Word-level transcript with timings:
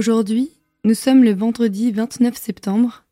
Aujourd'hui, 0.00 0.50
nous 0.82 0.94
sommes 0.94 1.22
le 1.22 1.34
vendredi 1.34 1.92
29 1.92 2.34
septembre 2.34 3.04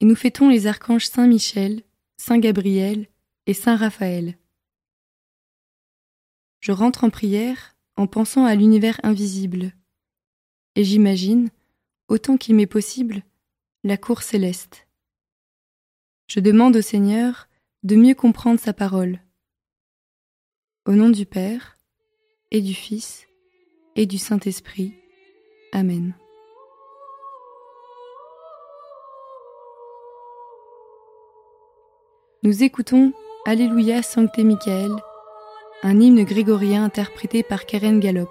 et 0.00 0.04
nous 0.04 0.16
fêtons 0.16 0.48
les 0.48 0.66
archanges 0.66 1.06
Saint 1.06 1.28
Michel, 1.28 1.84
Saint 2.16 2.40
Gabriel 2.40 3.06
et 3.46 3.54
Saint 3.54 3.76
Raphaël. 3.76 4.36
Je 6.58 6.72
rentre 6.72 7.04
en 7.04 7.10
prière 7.10 7.76
en 7.94 8.08
pensant 8.08 8.46
à 8.46 8.56
l'univers 8.56 8.98
invisible 9.04 9.74
et 10.74 10.82
j'imagine, 10.82 11.50
autant 12.08 12.36
qu'il 12.36 12.56
m'est 12.56 12.66
possible, 12.66 13.22
la 13.84 13.96
cour 13.96 14.22
céleste. 14.22 14.88
Je 16.26 16.40
demande 16.40 16.74
au 16.74 16.82
Seigneur 16.82 17.48
de 17.84 17.94
mieux 17.94 18.16
comprendre 18.16 18.58
sa 18.58 18.72
parole. 18.72 19.20
Au 20.84 20.94
nom 20.94 21.10
du 21.10 21.26
Père, 21.26 21.78
et 22.50 22.60
du 22.60 22.74
Fils, 22.74 23.28
et 23.94 24.06
du 24.06 24.18
Saint-Esprit. 24.18 24.94
Amen. 25.70 26.16
Nous 32.44 32.62
écoutons 32.62 33.14
Alléluia 33.46 34.02
Sancte 34.02 34.36
Michael, 34.36 34.90
un 35.82 35.98
hymne 35.98 36.24
grégorien 36.24 36.84
interprété 36.84 37.42
par 37.42 37.64
Karen 37.64 38.00
Gallop. 38.00 38.28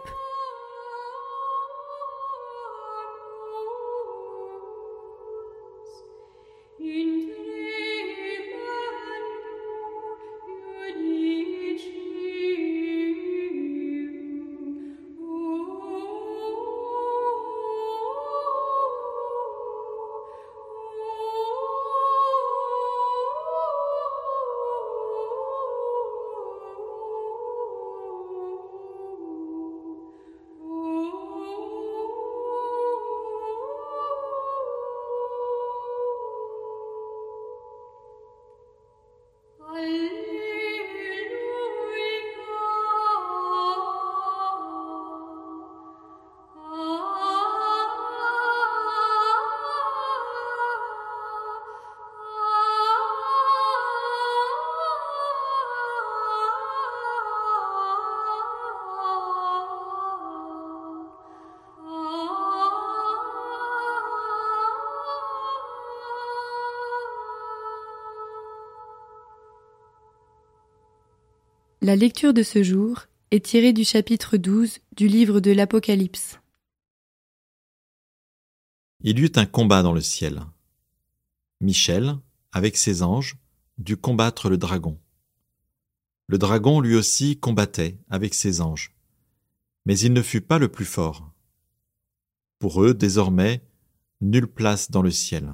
La 71.86 71.98
lecture 71.98 72.34
de 72.34 72.44
ce 72.44 72.64
jour 72.64 73.08
est 73.32 73.44
tirée 73.44 73.74
du 73.74 73.84
chapitre 73.84 74.38
12 74.38 74.80
du 74.96 75.10
livre 75.10 75.42
de 75.42 75.52
l'Apocalypse. 75.52 76.40
Il 79.02 79.20
y 79.20 79.24
eut 79.24 79.34
un 79.36 79.46
combat 79.46 79.84
dans 79.84 79.92
le 79.92 80.00
ciel. 80.00 80.46
Michel, 81.60 82.16
avec 82.54 82.78
ses 82.78 83.04
anges, 83.04 83.36
dut 83.80 83.98
combattre 83.98 84.50
le 84.50 84.58
dragon. 84.58 84.98
Le 86.28 86.38
dragon 86.38 86.80
lui 86.80 86.96
aussi 86.96 87.38
combattait 87.38 87.98
avec 88.10 88.34
ses 88.34 88.62
anges, 88.62 88.96
mais 89.86 90.00
il 90.00 90.14
ne 90.14 90.22
fut 90.22 90.40
pas 90.40 90.60
le 90.60 90.70
plus 90.70 90.86
fort. 90.86 91.34
Pour 92.60 92.82
eux, 92.82 92.94
désormais, 92.94 93.62
nulle 94.22 94.48
place 94.48 94.90
dans 94.90 95.02
le 95.02 95.12
ciel. 95.12 95.54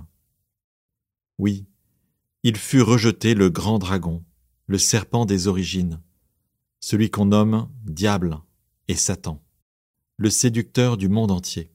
Oui, 1.40 1.66
il 2.44 2.56
fut 2.56 2.84
rejeté 2.84 3.34
le 3.34 3.50
grand 3.50 3.80
dragon, 3.80 4.24
le 4.68 4.78
serpent 4.78 5.26
des 5.26 5.48
origines, 5.48 6.00
celui 6.80 7.10
qu'on 7.10 7.26
nomme 7.26 7.70
Diable 7.84 8.40
et 8.88 8.96
Satan, 8.96 9.44
le 10.18 10.30
séducteur 10.30 10.98
du 10.98 11.10
monde 11.10 11.32
entier. 11.32 11.72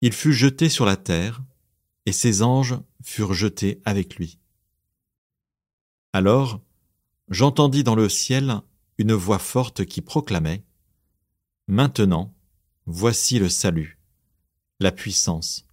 Il 0.00 0.12
fut 0.12 0.32
jeté 0.32 0.68
sur 0.68 0.84
la 0.84 0.96
terre, 0.96 1.42
et 2.06 2.12
ses 2.12 2.42
anges 2.42 2.78
furent 3.02 3.34
jetés 3.34 3.82
avec 3.84 4.16
lui. 4.16 4.38
Alors, 6.12 6.62
j'entendis 7.28 7.84
dans 7.84 7.94
le 7.94 8.08
ciel 8.08 8.60
une 8.96 9.12
voix 9.12 9.38
forte 9.38 9.84
qui 9.84 10.00
proclamait 10.00 10.64
Maintenant, 11.66 12.34
voici 12.86 13.38
le 13.38 13.50
salut, 13.50 13.98
la 14.80 14.90
puissance 14.90 15.66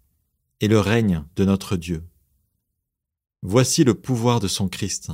et 0.59 0.67
le 0.67 0.79
règne 0.79 1.23
de 1.35 1.45
notre 1.45 1.77
Dieu. 1.77 2.03
Voici 3.41 3.83
le 3.83 3.93
pouvoir 3.93 4.39
de 4.39 4.47
son 4.47 4.67
Christ 4.67 5.11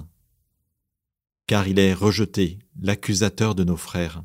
car 1.47 1.67
il 1.67 1.79
est 1.79 1.93
rejeté, 1.93 2.59
l'accusateur 2.79 3.55
de 3.55 3.63
nos 3.63 3.77
frères, 3.77 4.23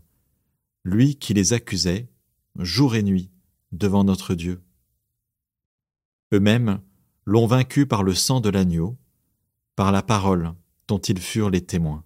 lui 0.84 1.16
qui 1.16 1.34
les 1.34 1.52
accusait, 1.52 2.08
jour 2.58 2.94
et 2.94 3.02
nuit, 3.02 3.30
devant 3.72 4.04
notre 4.04 4.34
Dieu. 4.34 4.62
Eux-mêmes 6.32 6.80
l'ont 7.24 7.46
vaincu 7.46 7.86
par 7.86 8.02
le 8.02 8.14
sang 8.14 8.40
de 8.40 8.48
l'agneau, 8.48 8.96
par 9.74 9.92
la 9.92 10.02
parole 10.02 10.54
dont 10.88 10.98
ils 10.98 11.20
furent 11.20 11.50
les 11.50 11.64
témoins. 11.64 12.04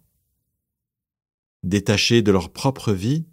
Détachés 1.63 2.23
de 2.23 2.33
leur 2.33 2.53
propre 2.53 2.93
vie, 2.93 3.27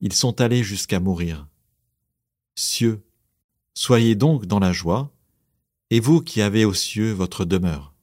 ils 0.00 0.12
sont 0.12 0.40
allés 0.40 0.62
jusqu'à 0.62 1.00
mourir. 1.00 1.48
Cieux, 2.54 3.04
soyez 3.74 4.14
donc 4.14 4.46
dans 4.46 4.60
la 4.60 4.72
joie, 4.72 5.12
et 5.90 6.00
vous 6.00 6.20
qui 6.20 6.40
avez 6.40 6.64
aux 6.64 6.74
cieux 6.74 7.12
votre 7.12 7.44
demeure. 7.44 7.93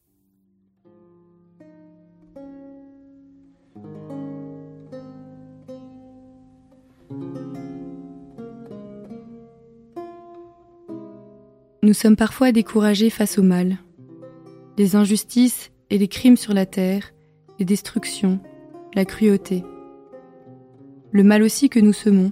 Nous 11.92 11.96
sommes 11.96 12.16
parfois 12.16 12.54
découragés 12.54 13.10
face 13.10 13.38
au 13.38 13.44
mal. 13.44 13.78
Les 14.78 14.96
injustices 14.96 15.74
et 15.90 15.98
les 15.98 16.08
crimes 16.08 16.38
sur 16.38 16.54
la 16.54 16.66
terre, 16.66 17.12
les 17.60 17.66
destructions, 17.66 18.40
la 18.96 19.04
cruauté. 19.04 19.66
Le 21.12 21.24
mal 21.24 21.44
aussi 21.44 21.68
que 21.68 21.82
nous 21.82 21.92
semons, 21.92 22.32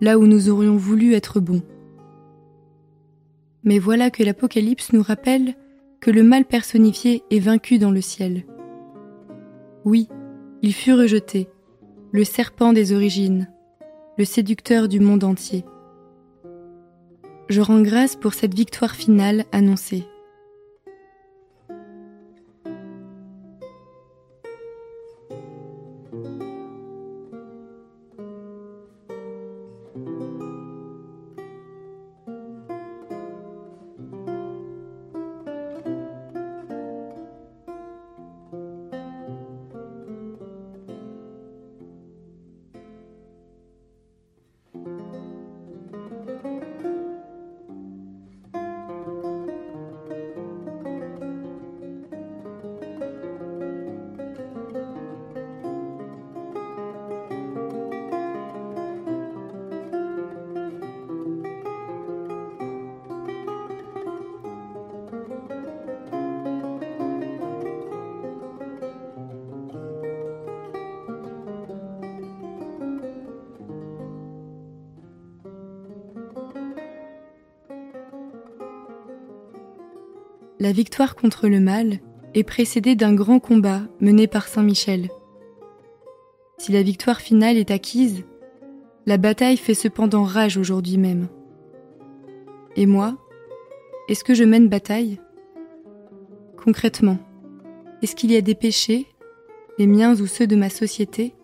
là 0.00 0.18
où 0.18 0.26
nous 0.26 0.48
aurions 0.48 0.76
voulu 0.76 1.14
être 1.14 1.38
bons. 1.38 1.62
Mais 3.62 3.78
voilà 3.78 4.10
que 4.10 4.24
l'Apocalypse 4.24 4.92
nous 4.92 5.04
rappelle 5.04 5.54
que 6.00 6.10
le 6.10 6.24
mal 6.24 6.44
personnifié 6.44 7.22
est 7.30 7.38
vaincu 7.38 7.78
dans 7.78 7.92
le 7.92 8.00
ciel. 8.00 8.44
Oui, 9.84 10.08
il 10.62 10.74
fut 10.74 10.94
rejeté, 10.94 11.48
le 12.10 12.24
serpent 12.24 12.72
des 12.72 12.92
origines, 12.92 13.48
le 14.18 14.24
séducteur 14.24 14.88
du 14.88 14.98
monde 14.98 15.22
entier 15.22 15.64
je 17.50 17.60
rends 17.60 17.82
grâce 17.82 18.16
pour 18.16 18.32
cette 18.32 18.54
victoire 18.54 18.94
finale 18.94 19.44
annoncée. 19.52 20.04
La 80.60 80.72
victoire 80.72 81.16
contre 81.16 81.48
le 81.48 81.58
mal 81.58 82.00
est 82.34 82.44
précédée 82.44 82.94
d'un 82.94 83.14
grand 83.14 83.40
combat 83.40 83.80
mené 83.98 84.26
par 84.26 84.46
Saint 84.46 84.62
Michel. 84.62 85.08
Si 86.58 86.70
la 86.70 86.82
victoire 86.82 87.22
finale 87.22 87.56
est 87.56 87.70
acquise, 87.70 88.24
la 89.06 89.16
bataille 89.16 89.56
fait 89.56 89.72
cependant 89.72 90.22
rage 90.22 90.58
aujourd'hui 90.58 90.98
même. 90.98 91.28
Et 92.76 92.84
moi, 92.84 93.16
est-ce 94.10 94.22
que 94.22 94.34
je 94.34 94.44
mène 94.44 94.68
bataille? 94.68 95.18
Concrètement, 96.62 97.16
est-ce 98.02 98.14
qu'il 98.14 98.30
y 98.30 98.36
a 98.36 98.42
des 98.42 98.54
péchés, 98.54 99.06
les 99.78 99.86
miens 99.86 100.20
ou 100.20 100.26
ceux 100.26 100.46
de 100.46 100.56
ma 100.56 100.68
société, 100.68 101.34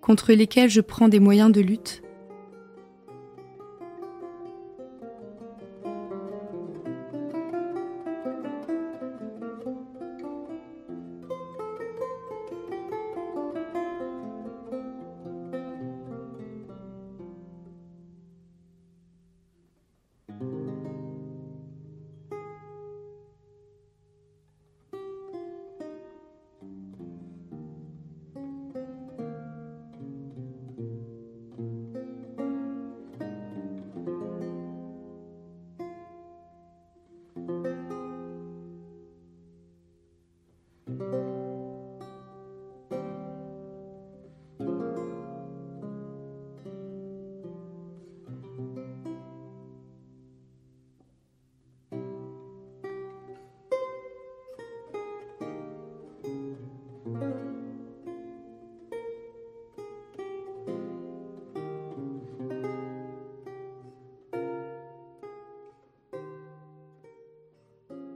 contre 0.00 0.32
lesquels 0.32 0.70
je 0.70 0.80
prends 0.80 1.08
des 1.08 1.18
moyens 1.18 1.50
de 1.50 1.60
lutte? 1.60 2.01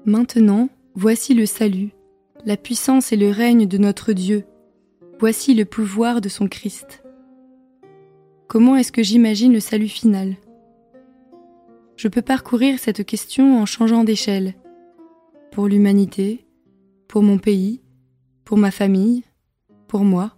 Maintenant, 0.09 0.69
voici 0.95 1.35
le 1.35 1.47
salut, 1.47 1.91
la 2.45 2.57
puissance 2.57 3.11
et 3.11 3.17
le 3.17 3.29
règne 3.29 3.67
de 3.67 3.77
notre 3.77 4.13
Dieu. 4.13 4.45
Voici 5.19 5.53
le 5.53 5.65
pouvoir 5.65 6.21
de 6.21 6.29
son 6.29 6.47
Christ. 6.47 7.03
Comment 8.47 8.77
est-ce 8.77 8.93
que 8.93 9.03
j'imagine 9.03 9.53
le 9.53 9.59
salut 9.59 9.89
final? 9.89 10.37
Je 11.97 12.07
peux 12.07 12.23
parcourir 12.23 12.79
cette 12.79 13.05
question 13.05 13.61
en 13.61 13.67
changeant 13.67 14.05
d'échelle. 14.05 14.55
Pour 15.51 15.67
l'humanité, 15.67 16.47
pour 17.09 17.25
mon 17.25 17.39
pays, 17.39 17.83
pour 18.45 18.59
ma 18.59 18.71
famille, 18.71 19.25
pour 19.89 20.05
moi. 20.05 20.36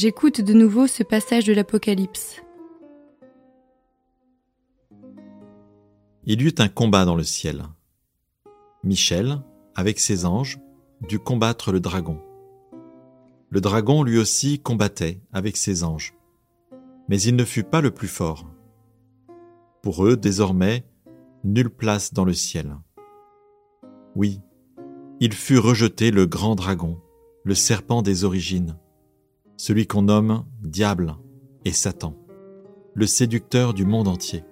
J'écoute 0.00 0.40
de 0.40 0.52
nouveau 0.52 0.86
ce 0.86 1.02
passage 1.02 1.44
de 1.44 1.52
l'Apocalypse. 1.52 2.40
Il 6.24 6.40
y 6.40 6.44
eut 6.44 6.54
un 6.58 6.68
combat 6.68 7.04
dans 7.04 7.16
le 7.16 7.24
ciel. 7.24 7.64
Michel, 8.84 9.42
avec 9.74 9.98
ses 9.98 10.24
anges, 10.24 10.60
dut 11.00 11.18
combattre 11.18 11.72
le 11.72 11.80
dragon. 11.80 12.20
Le 13.50 13.60
dragon 13.60 14.04
lui 14.04 14.18
aussi 14.18 14.60
combattait 14.60 15.20
avec 15.32 15.56
ses 15.56 15.82
anges, 15.82 16.14
mais 17.08 17.20
il 17.20 17.34
ne 17.34 17.44
fut 17.44 17.64
pas 17.64 17.80
le 17.80 17.90
plus 17.90 18.06
fort. 18.06 18.46
Pour 19.82 20.06
eux, 20.06 20.16
désormais, 20.16 20.84
nulle 21.42 21.70
place 21.70 22.14
dans 22.14 22.24
le 22.24 22.34
ciel. 22.34 22.76
Oui, 24.14 24.40
il 25.18 25.32
fut 25.32 25.58
rejeté 25.58 26.12
le 26.12 26.26
grand 26.26 26.54
dragon, 26.54 27.00
le 27.42 27.56
serpent 27.56 28.02
des 28.02 28.22
origines, 28.22 28.78
celui 29.58 29.86
qu'on 29.86 30.02
nomme 30.02 30.44
Diable 30.62 31.16
et 31.66 31.72
Satan, 31.72 32.14
le 32.94 33.06
séducteur 33.06 33.74
du 33.74 33.84
monde 33.84 34.08
entier. 34.08 34.44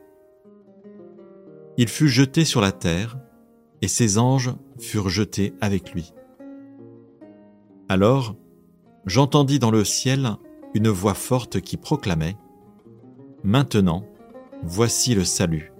Il 1.79 1.89
fut 1.89 2.09
jeté 2.09 2.45
sur 2.45 2.61
la 2.61 2.73
terre, 2.73 3.17
et 3.83 3.89
ses 3.89 4.19
anges 4.19 4.55
furent 4.79 5.09
jetés 5.09 5.55
avec 5.61 5.93
lui. 5.93 6.13
Alors, 7.89 8.35
j'entendis 9.05 9.59
dans 9.59 9.71
le 9.71 9.85
ciel 9.85 10.37
une 10.75 10.89
voix 10.89 11.15
forte 11.15 11.61
qui 11.61 11.77
proclamait 11.77 12.37
Maintenant, 13.45 14.05
voici 14.63 15.15
le 15.15 15.25
salut, 15.25 15.73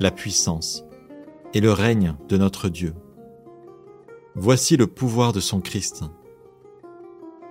la 0.00 0.10
puissance 0.10 0.84
et 1.54 1.60
le 1.60 1.72
règne 1.72 2.16
de 2.28 2.36
notre 2.36 2.68
Dieu. 2.68 2.94
Voici 4.34 4.76
le 4.76 4.86
pouvoir 4.88 5.32
de 5.32 5.40
son 5.40 5.60
Christ 5.60 6.04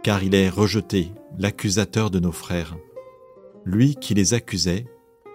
car 0.10 0.24
il 0.24 0.34
est 0.34 0.50
rejeté, 0.50 1.12
l'accusateur 1.38 2.10
de 2.10 2.20
nos 2.20 2.32
frères, 2.32 2.76
lui 3.64 3.94
qui 3.94 4.16
les 4.16 4.34
accusait 4.34 4.88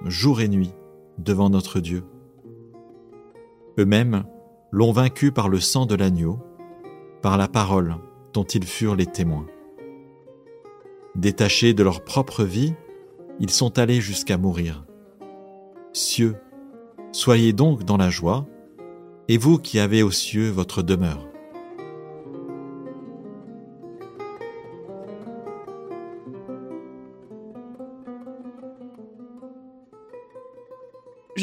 jour 0.05 0.41
et 0.41 0.49
nuit 0.49 0.73
devant 1.17 1.49
notre 1.49 1.79
Dieu. 1.79 2.03
Eux-mêmes 3.79 4.25
l'ont 4.73 4.91
vaincu 4.91 5.31
par 5.31 5.49
le 5.49 5.61
sang 5.61 5.87
de 5.87 5.95
l'agneau, 5.95 6.41
par 7.23 7.39
la 7.39 7.47
parole 7.47 7.95
dont 8.33 8.43
ils 8.43 8.67
furent 8.67 8.97
les 8.97 9.07
témoins. 9.07 9.47
Détachés 11.15 11.73
de 11.73 11.85
leur 11.85 12.03
propre 12.03 12.43
vie, 12.43 12.75
ils 13.39 13.51
sont 13.51 13.79
allés 13.79 14.01
jusqu'à 14.01 14.39
mourir. 14.39 14.85
Cieux, 15.93 16.35
soyez 17.13 17.53
donc 17.53 17.85
dans 17.85 17.97
la 17.97 18.11
joie, 18.11 18.45
et 19.29 19.39
vous 19.39 19.59
qui 19.59 19.79
avez 19.79 20.03
aux 20.03 20.11
cieux 20.11 20.51
votre 20.51 20.83
demeure. 20.83 21.29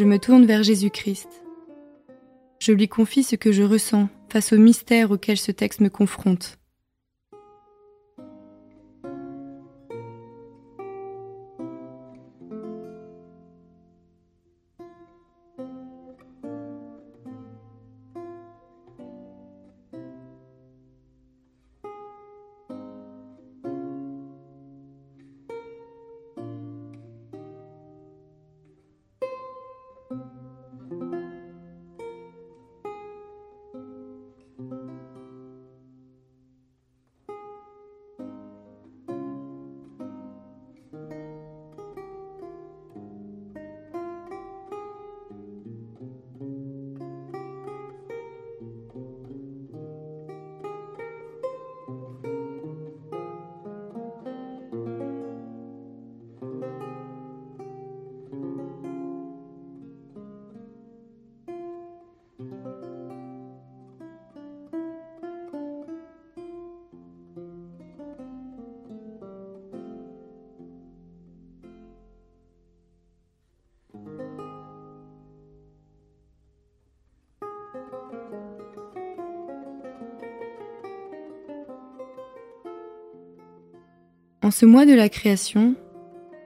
Je 0.01 0.05
me 0.07 0.17
tourne 0.17 0.47
vers 0.47 0.63
Jésus-Christ. 0.63 1.29
Je 2.57 2.71
lui 2.71 2.87
confie 2.87 3.21
ce 3.21 3.35
que 3.35 3.51
je 3.51 3.61
ressens 3.61 4.09
face 4.29 4.51
au 4.51 4.57
mystère 4.57 5.11
auquel 5.11 5.37
ce 5.37 5.51
texte 5.51 5.79
me 5.79 5.89
confronte. 5.89 6.57
En 84.43 84.49
ce 84.49 84.65
mois 84.65 84.87
de 84.87 84.93
la 84.93 85.07
création, 85.07 85.75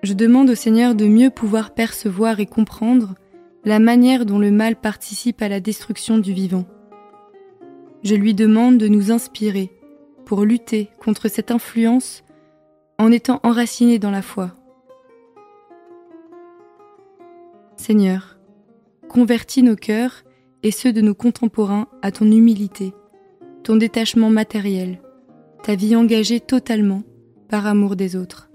je 0.03 0.13
demande 0.13 0.49
au 0.49 0.55
Seigneur 0.55 0.95
de 0.95 1.05
mieux 1.05 1.29
pouvoir 1.29 1.73
percevoir 1.73 2.41
et 2.41 2.45
comprendre 2.45 3.15
la 3.63 3.79
manière 3.79 4.25
dont 4.25 4.37
le 4.37 4.51
mal 4.51 4.75
participe 4.75 5.41
à 5.41 5.47
la 5.47 5.61
destruction 5.61 6.17
du 6.17 6.33
vivant. 6.33 6.65
Je 8.03 8.15
lui 8.15 8.33
demande 8.33 8.77
de 8.77 8.89
nous 8.89 9.11
inspirer 9.11 9.71
pour 10.25 10.43
lutter 10.43 10.89
contre 10.99 11.29
cette 11.29 11.51
influence 11.51 12.23
en 12.99 13.13
étant 13.13 13.39
enracinés 13.43 13.97
dans 13.97 14.11
la 14.11 14.21
foi. 14.21 14.51
Seigneur, 17.77 18.37
convertis 19.07 19.63
nos 19.63 19.75
cœurs 19.77 20.23
et 20.63 20.71
ceux 20.71 20.91
de 20.91 21.01
nos 21.01 21.15
contemporains 21.15 21.87
à 22.01 22.11
ton 22.11 22.29
humilité, 22.29 22.93
ton 23.63 23.77
détachement 23.77 24.29
matériel, 24.29 25.01
ta 25.63 25.75
vie 25.75 25.95
engagée 25.95 26.41
totalement 26.41 27.03
par 27.49 27.65
amour 27.67 27.95
des 27.95 28.15
autres. 28.15 28.49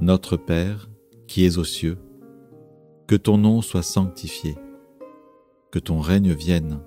Notre 0.00 0.36
Père, 0.36 0.88
qui 1.26 1.44
es 1.44 1.58
aux 1.58 1.64
cieux, 1.64 1.98
que 3.06 3.16
ton 3.16 3.38
nom 3.38 3.62
soit 3.62 3.82
sanctifié, 3.82 4.56
que 5.70 5.78
ton 5.78 6.00
règne 6.00 6.32
vienne, 6.32 6.80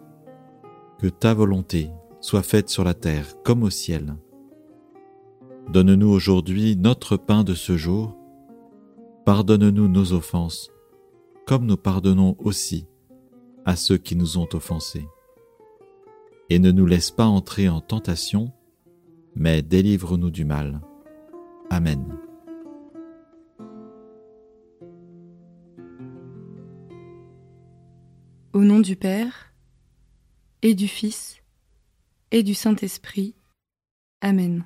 que 1.00 1.08
ta 1.08 1.34
volonté 1.34 1.90
soit 2.22 2.44
faite 2.44 2.70
sur 2.70 2.84
la 2.84 2.94
terre 2.94 3.42
comme 3.44 3.64
au 3.64 3.70
ciel. 3.70 4.16
Donne-nous 5.70 6.10
aujourd'hui 6.10 6.76
notre 6.76 7.18
pain 7.18 7.44
de 7.44 7.54
ce 7.54 7.78
jour. 7.78 8.16
Pardonne-nous 9.26 9.88
nos 9.88 10.14
offenses, 10.14 10.72
comme 11.46 11.66
nous 11.66 11.78
pardonnons 11.78 12.36
aussi 12.40 12.88
à 13.66 13.76
ceux 13.76 13.98
qui 13.98 14.16
nous 14.16 14.38
ont 14.38 14.48
offensés. 14.54 15.08
Et 16.50 16.60
ne 16.60 16.72
nous 16.72 16.86
laisse 16.86 17.12
pas 17.12 17.28
entrer 17.28 17.70
en 17.70 17.80
tentation, 17.80 18.52
mais 19.36 19.62
délivre-nous 19.62 20.32
du 20.32 20.46
mal. 20.46 20.82
Amen. 21.70 22.18
Au 28.54 28.64
nom 28.64 28.80
du 28.80 28.96
Père, 28.96 29.54
et 30.64 30.74
du 30.74 30.88
Fils, 30.88 31.38
et 32.32 32.44
du 32.44 32.54
Saint-Esprit. 32.54 33.36
Amen. 34.22 34.66